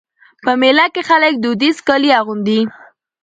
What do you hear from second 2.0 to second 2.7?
اغوندي.